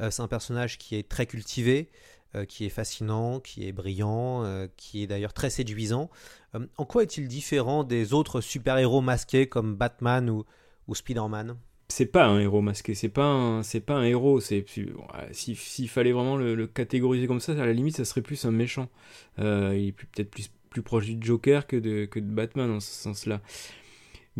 [0.01, 1.91] Euh, c'est un personnage qui est très cultivé,
[2.35, 6.09] euh, qui est fascinant, qui est brillant, qui est d'ailleurs très séduisant.
[6.55, 10.45] en quoi est-il différent des autres super-héros masqués comme Batman ou,
[10.87, 11.59] ou Spider-Man?
[11.89, 14.41] C'est pas un héros masqué, c'est pas c'est pas un héros.
[14.41, 14.65] C'est
[15.33, 18.89] s'il fallait vraiment le, catégoriser comme ça, à la limite, ça serait plus un méchant.
[19.39, 22.93] il est peut-être plus plus proche du Joker que de que de Batman dans ce
[22.93, 23.41] sens-là.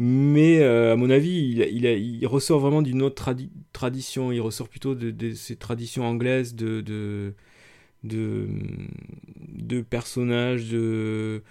[0.01, 3.35] Mais euh, à mon avis, il, il, ressort vraiment d'une autre
[3.73, 4.31] tradition.
[4.31, 7.35] Il ressort plutôt de, ces traditions anglaises de, de,
[8.05, 11.43] de, personnages, de,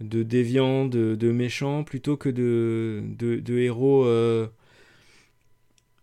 [0.00, 4.04] de déviants, de, méchants, plutôt que de, de, héros.
[4.04, 4.46] Euh,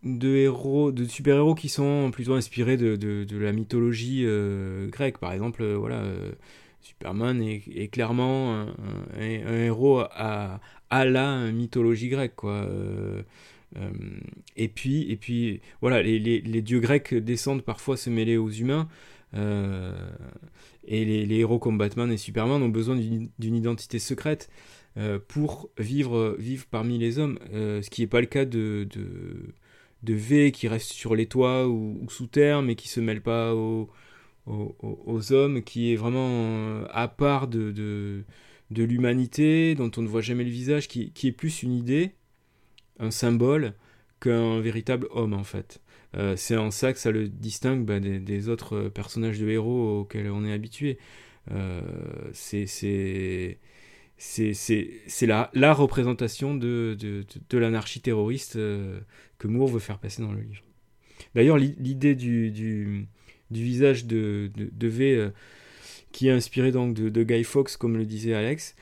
[0.05, 5.17] de héros, de super-héros qui sont plutôt inspirés de, la mythologie euh, grecque.
[5.17, 6.03] Par exemple, voilà,
[6.85, 8.67] Superman est, clairement
[9.19, 10.59] un, héros à,
[10.91, 12.43] la mythologie grecque.
[12.43, 13.23] Euh,
[13.77, 13.89] euh,
[14.55, 18.87] et puis, et puis, voilà, les, dieux grecs descendent parfois se mêler aux humains.
[19.33, 19.93] Euh,
[20.87, 24.49] et les, héros comme Batman et Superman ont besoin d'une identité secrète
[25.27, 26.37] pour vivre,
[26.69, 27.39] parmi les hommes.
[27.51, 28.87] ce qui n'est pas le cas de,
[30.05, 33.53] de, V qui reste sur les toits ou, sous terre, mais qui se mêle pas
[33.55, 33.89] aux,
[34.47, 37.71] aux, hommes, qui est vraiment à part de,
[38.71, 42.11] de l'humanité, dont on ne voit jamais le visage, qui, est plus une idée,
[42.99, 43.73] un symbole,
[44.19, 45.81] qu'un véritable homme en fait.
[46.15, 50.29] Euh, c'est en ça que ça le distingue bah, des, autres personnages de héros auxquels
[50.29, 50.97] on est habitué.
[51.51, 51.81] Euh,
[52.33, 52.65] c'est
[54.17, 59.01] c'est la, la, représentation de, de, de, l'anarchie terroriste euh,
[59.37, 60.63] que Moore veut faire passer dans le livre.
[61.33, 63.07] D'ailleurs, l'idée du,
[63.51, 65.29] visage de, V
[66.11, 68.75] qui est inspiré donc de, Guy Fawkes, comme le disait Alex.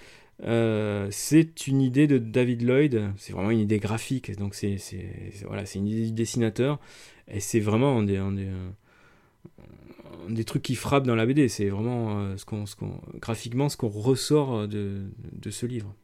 [0.44, 4.78] Euh, c'est une idée de David Lloyd, c'est vraiment une idée graphique, donc c'est
[5.46, 6.80] voilà, une idée du dessinateur,
[7.28, 8.20] et c'est vraiment un des,
[10.28, 11.48] des trucs qui frappent dans la BD.
[11.50, 12.46] C'est vraiment ce
[13.20, 15.06] graphiquement ce qu'on ressort de
[15.50, 15.96] ce livre.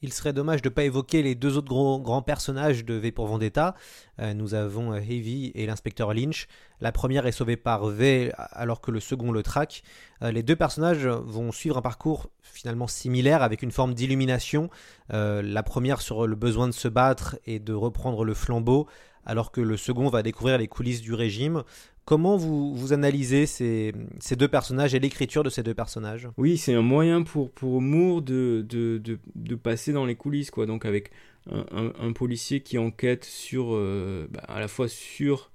[0.00, 3.26] Il serait dommage de ne pas évoquer les deux autres grands personnages de V pour
[3.26, 3.74] Vendetta.
[4.20, 6.46] Euh, nous avons euh, Heavy et l'inspecteur Lynch.
[6.80, 9.82] La première est sauvée par V alors que le second le traque.
[10.22, 14.70] Euh, les deux personnages vont suivre un parcours finalement similaire avec une forme d'illumination.
[15.10, 18.86] la première sur le besoin de se battre et de reprendre le flambeau
[19.28, 21.62] alors que le second va découvrir les coulisses du régime.
[22.08, 26.26] Comment vous, vous analysez ces, ces, deux personnages et l'écriture de ces deux personnages?
[26.38, 28.98] Oui, c'est un moyen pour, pour Moore de, de,
[29.34, 30.64] de, passer dans les coulisses, quoi.
[30.64, 31.10] Donc avec
[31.50, 35.50] un, policier qui enquête sur, euh, bah, à la fois sur,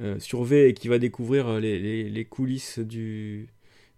[0.00, 3.48] euh, sur V et qui va découvrir les, les, les, coulisses du,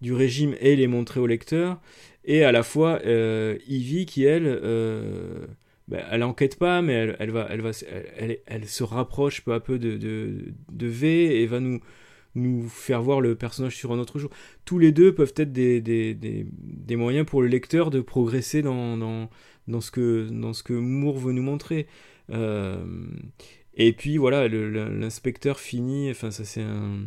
[0.01, 1.81] du régime et les montrer au lecteur,
[2.25, 5.47] et à la fois euh, Ivy qui, elle, euh,
[5.91, 7.71] bah, elle enquête pas, mais elle, elle va, elle, va
[8.17, 11.81] elle, elle, se rapproche peu à peu de, de, de, V et va nous,
[12.37, 14.31] nous faire voir le personnage sur un autre jour.
[14.65, 18.63] Tous les deux peuvent être des, des, des, des moyens pour le lecteur de progresser
[18.63, 19.29] dans, dans,
[19.67, 21.89] dans, ce, que, dans ce que Moore veut nous montrer.
[22.31, 22.85] Euh,
[23.75, 27.01] et puis voilà, l'inspecteur finit, enfin ça c'est un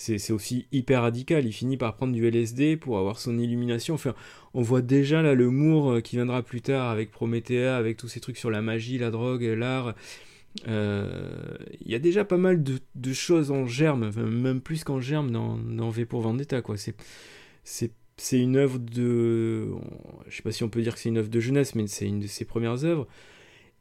[0.00, 1.44] c'est aussi hyper radical.
[1.44, 3.94] Il finit par prendre du LSD pour avoir son illumination.
[3.94, 4.14] Enfin,
[4.54, 8.18] on voit déjà là le euh, qui viendra plus tard avec Promethea, avec tous ces
[8.18, 9.94] trucs sur la magie, la drogue, l'art.
[10.66, 15.30] Euh, il y a déjà pas mal de, choses en germe, même plus qu'en germe
[15.30, 16.62] dans, V pour Vendetta.
[16.62, 16.76] Quoi.
[17.62, 17.92] C'est
[18.32, 19.68] une œuvre de.
[20.28, 22.06] Je sais pas si on peut dire que c'est une œuvre de jeunesse, mais c'est
[22.06, 23.06] une de ses premières œuvres.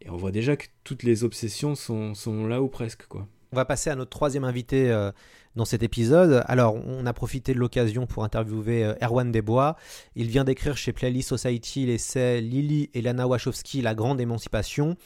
[0.01, 3.07] Et on voit déjà que toutes les obsessions sont, sont là ou presque.
[3.07, 3.25] quoi.
[3.51, 5.11] On va passer à notre troisième invité euh,
[5.55, 6.43] dans cet épisode.
[6.45, 9.75] Alors, on a profité de l'occasion pour interviewer euh, Erwan Desbois.
[10.15, 14.97] Il vient d'écrire chez Playlist Society l'essai Lily et Lana Wachowski, La Grande Émancipation.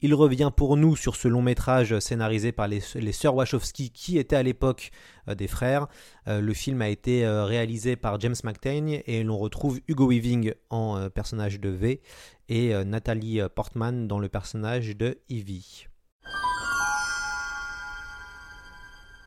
[0.00, 4.36] Il revient pour nous sur ce long métrage scénarisé par les, sœurs Wachowski qui étaient
[4.36, 4.92] à l'époque
[5.28, 5.86] euh, des frères.
[6.26, 11.60] le film a été réalisé par James McTain et l'on retrouve Hugo Weaving en personnage
[11.60, 12.00] de V
[12.48, 15.86] et Nathalie Portman dans le personnage de Evie.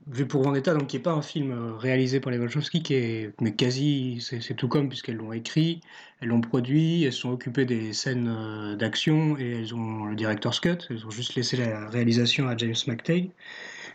[0.07, 2.93] Vu pour Vendetta, donc qui n'est pas un film euh, réalisé par les Wachowski, qui
[2.95, 5.81] est, mais quasi, c'est tout comme, puisqu'elles l'ont écrit,
[6.21, 10.59] elles l'ont produit, elles sont occupées des scènes euh, d'action et elles ont le director's
[10.59, 13.29] cut, elles ont juste laissé la réalisation à James McTague.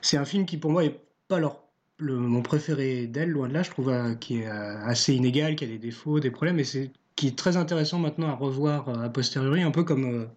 [0.01, 1.61] C'est un film qui pour moi est pas leur,
[1.99, 5.65] le, mon préféré d'elle, loin de là, je trouve euh, qui est assez inégal, qui
[5.65, 9.09] a des défauts, des problèmes, et c'est qui est très intéressant maintenant à revoir a
[9.09, 10.29] posteriori, un peu comme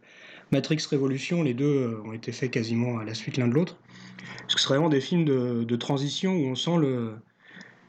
[0.52, 3.78] Matrix Révolution, les deux ont été faits quasiment à la suite l'un de l'autre.
[4.40, 7.16] Parce que c'est vraiment des films de, transition où on sent le,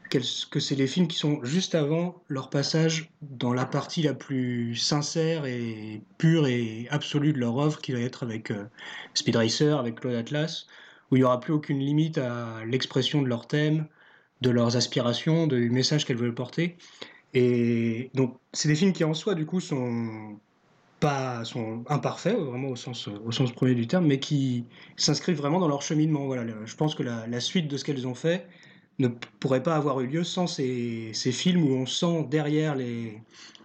[0.09, 4.75] que c'est les films qui sont juste avant leur passage dans la partie la plus
[4.75, 8.65] sincère et pure et absolue de leur œuvre, qui va être avec euh,
[9.13, 10.67] Speed Racer, avec Claude Atlas,
[11.11, 13.87] où il n'y aura plus aucune limite à l'expression de leurs thèmes,
[14.41, 16.77] de leurs aspirations, du message qu'elles veulent porter.
[17.33, 20.37] Et donc, c'est des films qui en soi, du coup, sont
[21.43, 23.09] sont imparfaits, vraiment au sens,
[23.55, 26.25] premier du terme, mais qui s'inscrivent vraiment dans leur cheminement.
[26.25, 28.47] Voilà, je pense que la, suite de ce qu'elles ont fait
[28.99, 29.07] ne
[29.39, 33.21] pourrait pas avoir eu lieu sans ces, films où on sent derrière les,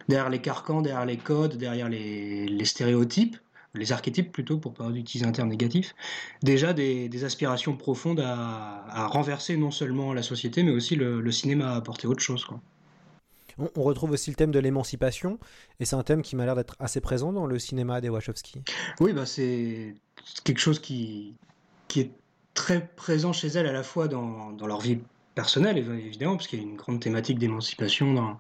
[0.09, 3.37] derrière les carcans, derrière les codes, derrière les, stéréotypes,
[3.75, 5.95] les archétypes plutôt, pour pas utiliser un terme négatif,
[6.43, 11.73] déjà des, aspirations profondes à, renverser non seulement la société, mais aussi le, le cinéma
[11.73, 12.45] à apporter autre chose.
[12.45, 12.61] Quoi.
[13.59, 15.39] On, retrouve aussi le thème de l'émancipation,
[15.81, 18.63] et c'est un thème qui m'a l'air d'être assez présent dans le cinéma des Wachowski.
[19.01, 19.95] Oui, bah c'est
[20.45, 21.35] quelque chose qui,
[21.89, 22.11] qui est
[22.55, 24.99] très présent chez elles à la fois dans, dans leur vie
[25.35, 28.39] personnelle, évidemment, parce qu'il y a une grande thématique d'émancipation dans,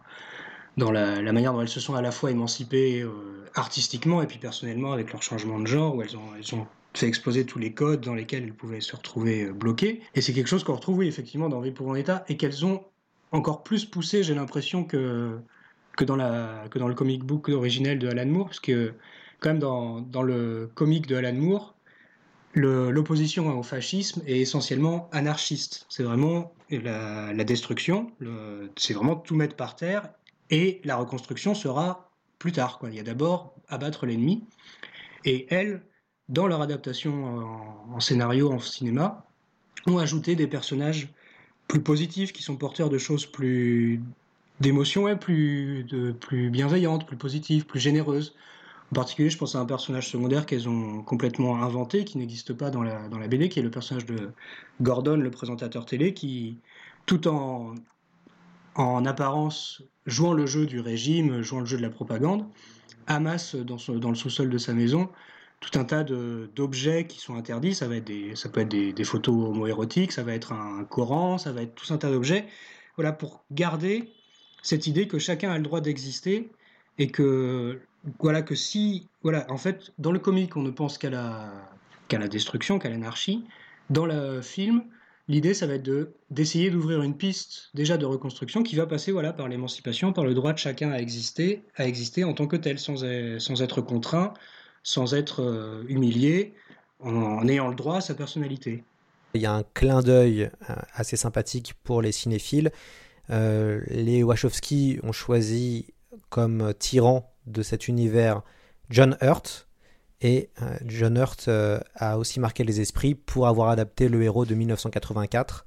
[0.79, 4.39] dans la, manière dont elles se sont à la fois émancipées euh, artistiquement et puis
[4.39, 7.73] personnellement avec leur changement de genre, où elles ont, elles ont fait exploser tous les
[7.73, 10.01] codes dans lesquels elles pouvaient se retrouver euh, bloquées.
[10.15, 12.83] Et c'est quelque chose qu'on retrouve, oui, effectivement, dans Vie pour état et qu'elles ont
[13.33, 15.39] encore plus poussé, j'ai l'impression, que,
[15.97, 16.17] que, dans
[16.69, 18.95] que dans le comic book originel de Alan Moore, parce que
[19.41, 21.75] quand même dans, dans le comic de Alan Moore,
[22.55, 25.87] l'opposition au fascisme est essentiellement anarchiste.
[25.89, 28.11] C'est vraiment la, destruction,
[28.77, 30.11] c'est vraiment tout mettre par terre,
[30.51, 32.81] et la reconstruction sera plus tard.
[32.85, 34.45] Il y a d'abord abattre l'ennemi,
[35.25, 35.83] et elles,
[36.29, 37.27] dans leur adaptation
[37.93, 39.27] en, scénario, en cinéma,
[39.87, 41.09] ont ajouté des personnages
[41.69, 44.01] plus positifs, qui sont porteurs de choses plus
[44.61, 48.35] d'émotions, plus, de, plus bienveillantes, plus positives, plus généreuses.
[48.91, 52.71] En particulier, je pense à un personnage secondaire qu'elles ont complètement inventé, qui n'existe pas
[52.71, 54.31] dans la, BD, qui est le personnage de
[54.81, 56.59] Gordon, le présentateur télé, qui,
[57.05, 57.75] tout en,
[58.75, 62.47] en apparence, jouant le jeu du régime, jouant le jeu de la propagande,
[63.07, 65.11] amasse dans le sous-sol de sa maison
[65.61, 67.75] tout un tas d'objets qui sont interdits.
[67.75, 70.85] Ça, va être des, ça peut être des, des photos homoérotiques, ça va être un
[70.85, 72.47] Coran, ça va être tout un tas d'objets.
[72.97, 74.13] Voilà, pour garder
[74.63, 76.51] cette idée que chacun a le droit d'exister
[76.99, 77.81] et que,
[78.19, 81.53] voilà, que si, voilà, en fait, dans le comique, on ne pense qu'à la,
[82.09, 83.45] qu'à la destruction, qu'à l'anarchie.
[83.91, 84.83] Dans le film,
[85.29, 89.13] l'idée, ça va être de, d'essayer d'ouvrir une piste déjà de reconstruction qui va passer
[89.13, 92.57] voilà, par l'émancipation, par le droit de chacun à exister, à exister en tant que
[92.57, 93.05] tel, sans,
[93.39, 94.35] sans être contraint,
[94.83, 96.55] sans être euh, humilié,
[97.01, 98.83] en, ayant le droit à sa personnalité.
[99.35, 102.73] Il y a un clin d'œil euh, assez sympathique pour les cinéphiles.
[103.31, 105.87] Euh, les Wachowski ont choisi
[106.31, 108.43] comme tyran de cet univers
[108.91, 109.67] John Hurt,
[110.21, 110.51] et
[110.85, 111.49] John Hurt
[111.95, 115.65] a aussi marqué les esprits pour avoir adapté le héros de 1984.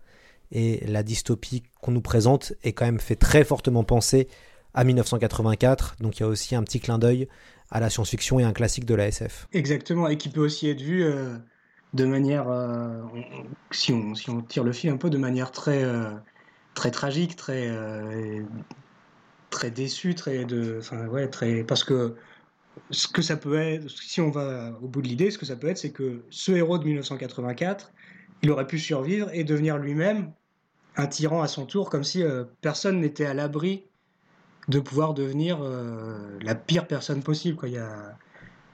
[0.51, 4.27] Et la dystopie qu'on nous présente est quand même fait très fortement penser
[4.73, 5.95] à 1984.
[5.99, 7.27] Donc il y a aussi un petit clin d'œil
[7.71, 9.47] à la science-fiction et un classique de la SF.
[9.53, 11.37] Exactement, et qui peut aussi être vu euh,
[11.93, 13.01] de manière, euh,
[13.71, 16.11] si, on, tire le fil un peu, de manière très, euh,
[16.75, 17.71] très tragique, très,
[19.49, 20.79] très déçue, très de,
[21.09, 22.15] ouais, très, parce que
[22.89, 25.55] ce que ça peut être, si on va au bout de l'idée, ce que ça
[25.55, 27.93] peut être, c'est que ce héros de 1984,
[28.43, 30.33] il aurait pu survivre et devenir lui-même
[30.97, 32.23] un tyran à son tour, comme si
[32.59, 33.85] personne n'était à l'abri
[34.67, 37.57] de pouvoir devenir euh, la pire personne possible.
[37.57, 37.69] Quoi.
[37.69, 38.17] Il y a...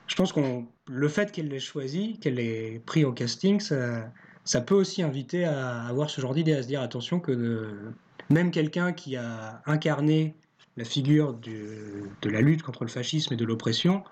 [0.08, 0.40] Je pense que
[0.88, 4.10] le fait qu'elle l'ait choisi, qu'elle l'ait pris au casting, ça,
[4.46, 7.92] ça peut aussi inviter à avoir ce genre d'idée, à se dire attention que
[8.30, 10.36] même quelqu'un qui a incarné
[10.78, 14.04] la figure de la lutte contre le fascisme et de l'oppression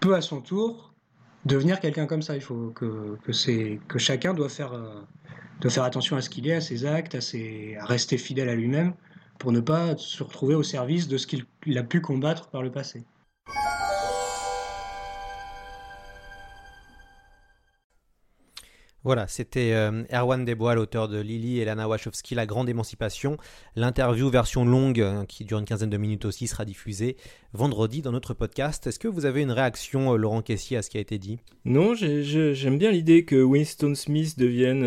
[0.00, 0.94] peut à son tour
[1.44, 2.34] devenir quelqu'un comme ça.
[2.34, 5.00] Il faut que, que, que chacun doit faire, euh,
[5.60, 7.18] doit faire attention à ce qu'il est, à ses actes, à,
[7.80, 8.94] à rester fidèle à lui-même
[9.40, 12.70] pour ne pas se retrouver au service de ce qu'il a pu combattre par le
[12.70, 13.04] passé.
[19.02, 23.38] Voilà, c'était euh, Erwan Desbois, l'auteur de Lily et Lana Wachowski, La Grande Émancipation.
[23.74, 27.16] L'interview version longue, euh, qui dure une quinzaine de minutes aussi, sera diffusée
[27.54, 28.86] vendredi dans notre podcast.
[28.86, 31.38] Est-ce que vous avez une réaction, euh, Laurent Caissier, à ce qui a été dit?
[31.64, 34.82] Non, j'aime bien l'idée que Winston Smith devienne,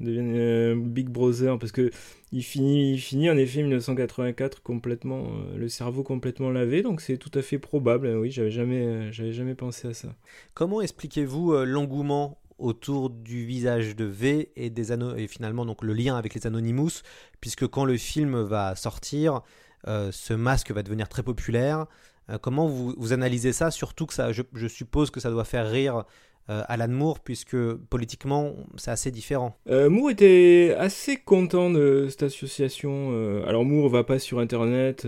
[0.00, 1.92] devienne Big Brother, parce que
[2.32, 5.24] il finit, il finit en effet 1984 complètement,
[5.56, 8.08] le cerveau complètement lavé, donc c'est tout à fait probable.
[8.16, 10.08] Oui, j'avais jamais, j'avais jamais pensé à ça.
[10.54, 16.16] Comment expliquez-vous l'engouement autour du visage de V et, des et finalement donc le lien
[16.16, 17.02] avec les Anonymous,
[17.40, 19.42] puisque quand le film va sortir,
[19.88, 21.86] euh, ce masque va devenir très populaire.
[22.30, 23.70] Euh, comment vous, analysez ça?
[23.70, 26.04] Surtout que je, suppose que ça doit faire rire
[26.48, 29.56] euh, Alan Moore, puisque politiquement, c'est assez différent.
[29.68, 33.10] Moore était assez content de cette association.
[33.46, 35.06] alors Moore va pas sur Internet,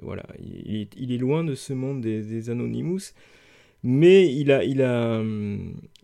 [0.00, 3.12] voilà, il, est loin de ce monde des Anonymous.
[3.88, 5.22] Mais il a, il a,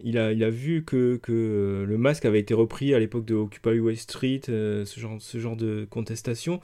[0.05, 3.35] il a, il a vu que, que le masque avait été repris à l'époque de
[3.35, 6.61] Occupy Wall Street, euh, ce, genre, ce genre de contestation.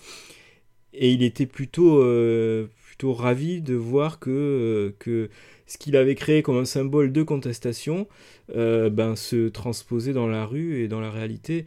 [0.95, 5.29] Et il était plutôt, euh, plutôt ravi de voir que, euh, que
[5.67, 8.07] ce qu'il avait créé comme un symbole de contestation
[8.55, 11.67] ben, se transposait dans la rue et dans la réalité.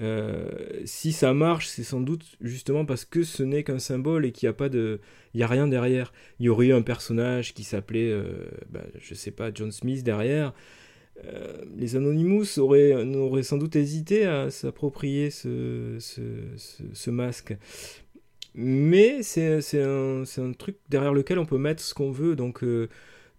[0.00, 0.48] Euh,
[0.84, 4.48] si ça marche, c'est sans doute justement parce que ce n'est qu'un symbole et qu'il
[4.48, 5.00] n'y a pas de,
[5.34, 6.12] il y a rien derrière.
[6.40, 10.02] Il y aurait eu un personnage qui s'appelait, euh, bah, je sais pas, John Smith
[10.02, 10.52] derrière.
[11.24, 15.98] Euh, les Anonymous auraient, auraient, sans doute hésité à s'approprier ce,
[17.08, 17.56] masque.
[18.56, 22.64] Mais c'est un, un, truc derrière lequel on peut mettre ce qu'on veut, donc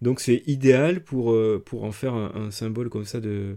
[0.02, 3.56] donc c'est idéal pour, pour en faire un symbole comme ça de,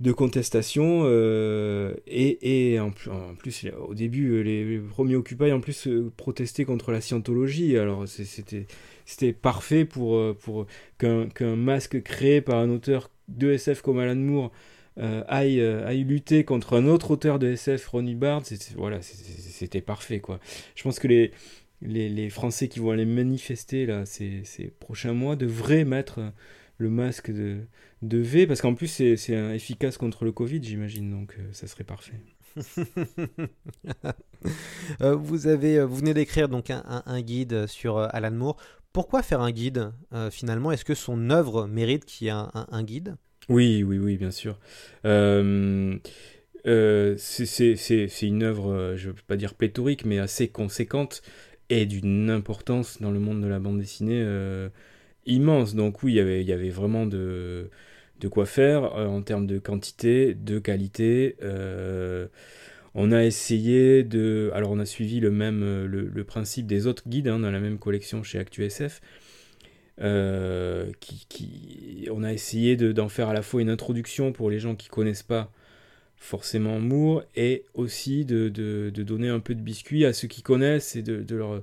[0.00, 6.12] de contestation euh, et, et en, plus au début les, premiers Occupy en plus euh,
[6.16, 7.78] protestaient contre la scientologie.
[7.78, 8.66] Alors c'était
[9.04, 10.66] c'était parfait pour euh, pour
[10.98, 14.50] qu'un masque créé par un auteur de SF comme Alan Moore
[14.96, 18.42] aille, aille lutter contre un autre auteur de SF Ronnie Bard
[18.76, 20.38] voilà c'était parfait quoi.
[20.74, 21.32] Je pense que les
[21.82, 26.20] les, les Français qui vont aller manifester là ces, ces prochains mois devraient mettre
[26.78, 27.58] le masque de,
[28.04, 29.14] de V, parce qu'en plus c'est
[29.54, 32.20] efficace contre le Covid, j'imagine, donc euh, ça serait parfait.
[35.00, 38.58] Euh, vous, avez, euh, vous venez d'écrire donc un, un, guide sur Alan Moore.
[38.92, 39.90] Pourquoi faire un guide
[40.30, 40.70] finalement?
[40.70, 43.16] Est-ce que son œuvre mérite qu'il y ait un, un, guide?
[43.48, 44.58] Oui, oui, oui, bien sûr.
[45.02, 45.08] c'est
[48.20, 51.22] une œuvre, je ne veux pas dire pléthorique, mais assez conséquente
[51.70, 54.22] et d'une importance dans le monde de la bande dessinée
[55.24, 55.74] immense.
[55.74, 57.70] Donc oui, y il y avait vraiment de,
[58.20, 61.36] de quoi faire euh, en termes de quantité, de qualité.
[61.42, 62.26] Euh,
[62.94, 64.50] on a essayé de...
[64.54, 67.78] Alors on a suivi le même le, principe des autres guides, hein, dans la même
[67.78, 69.00] collection chez ActuSF.
[70.00, 74.58] euh, qui, qui, on a essayé d'en faire à la fois une introduction pour les
[74.58, 75.52] gens qui connaissent pas
[76.16, 80.42] forcément Moore et aussi de, de, de, donner un peu de biscuit à ceux qui
[80.42, 81.62] connaissent et de, leur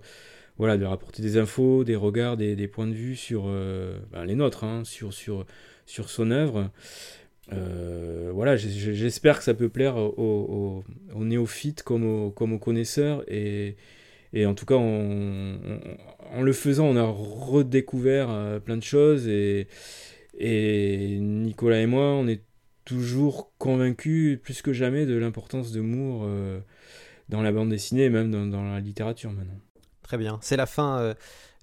[0.57, 3.97] voilà de leur apporter des infos des regards des, des points de vue sur euh,
[4.11, 5.45] ben, les nôtres hein, sur sur
[5.91, 6.71] sur son œuvre
[7.51, 10.83] euh, voilà j'espère que ça peut plaire aux,
[11.15, 13.75] néophytes comme aux, connaisseurs et
[14.45, 19.27] en tout cas, en le faisant, on a redécouvert euh, plein de choses.
[19.27, 19.67] Et,
[21.19, 22.41] Nicolas et moi, on est
[22.85, 26.59] toujours convaincus, plus que jamais, de l'importance de Moore euh,
[27.27, 29.59] dans la bande dessinée et même dans, la littérature maintenant.
[30.01, 30.39] Très bien.
[30.41, 31.13] C'est la fin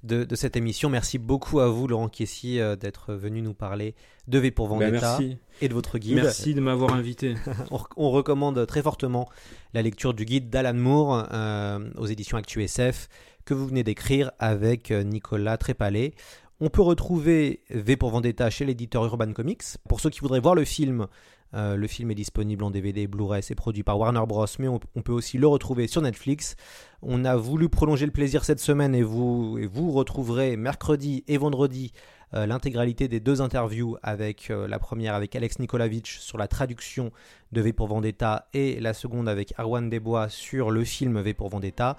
[0.03, 0.89] de, de, cette émission.
[0.89, 3.95] Merci beaucoup à vous, Laurent Kessy, euh, d'être venu nous parler
[4.27, 6.17] de V pour Vendetta ben et de votre guide.
[6.17, 7.35] Merci de m'avoir invité.
[7.71, 9.29] on, on, recommande très fortement
[9.75, 13.09] la lecture du guide d'Alan Moore euh, aux éditions ActuSF
[13.45, 16.15] que vous venez d'écrire avec euh, Nicolas Trépalé.
[16.61, 19.63] On peut retrouver V pour Vendetta chez l'éditeur Urban Comics.
[19.89, 21.07] Pour ceux qui voudraient voir le film,
[21.55, 24.45] euh, le film est disponible en DVD Blu-ray, c'est produit par Warner Bros.
[24.59, 26.57] Mais on, peut aussi le retrouver sur Netflix.
[27.01, 31.39] On a voulu prolonger le plaisir cette semaine et vous, et vous retrouverez mercredi et
[31.39, 31.93] vendredi
[32.35, 37.13] euh, l'intégralité des deux interviews avec euh, la première avec Alex Nikolavitch sur la traduction
[37.53, 41.51] de V pour Vendetta et la seconde avec Arwan Desbois sur le film V pour
[41.51, 41.97] Vendetta.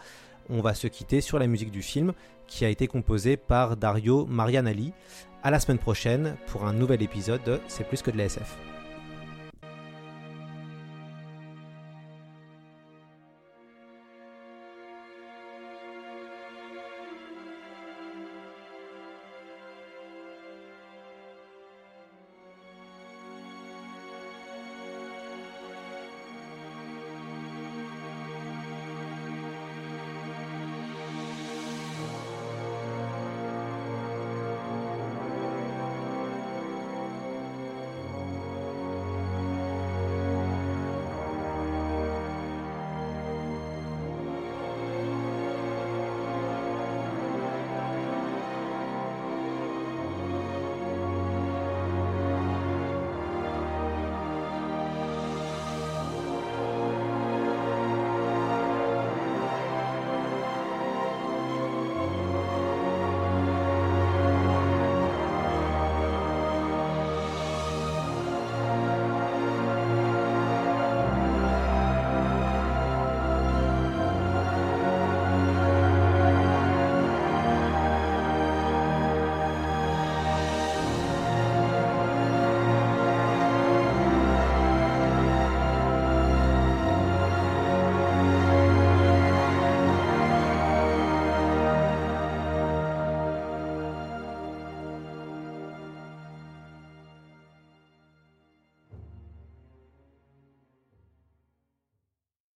[0.50, 2.14] On va se quitter sur la musique du film
[2.48, 4.94] qui a été composée par Dario Marianelli.
[5.44, 8.58] À la semaine prochaine pour un nouvel épisode de C'est plus que de la SF.